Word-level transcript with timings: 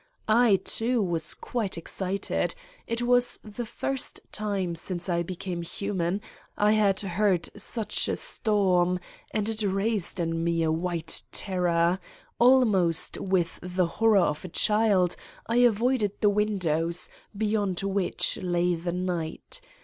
I, 0.27 0.55
too, 0.63 0.99
was 0.99 1.35
quite 1.35 1.77
excited: 1.77 2.55
it 2.87 3.03
was 3.03 3.37
the 3.43 3.67
first 3.67 4.19
time 4.31 4.75
since 4.75 5.07
I 5.07 5.21
became 5.21 5.61
human 5.61 6.21
I 6.57 6.71
had 6.71 6.99
heard 7.01 7.51
such 7.55 8.07
a 8.07 8.15
storm 8.15 8.99
and 9.29 9.47
it 9.47 9.61
raised 9.61 10.19
in 10.19 10.43
me 10.43 10.63
a 10.63 10.71
white 10.71 11.21
terror: 11.31 11.99
almost 12.39 13.19
with 13.19 13.59
the 13.61 13.85
horror 13.85 14.17
of 14.17 14.43
a 14.43 14.47
child 14.49 15.15
I 15.45 15.57
avoided 15.57 16.13
the 16.19 16.31
windows, 16.31 17.07
beyond 17.37 17.81
which 17.83 18.39
lay 18.41 18.73
the 18.73 18.93
night. 18.93 19.61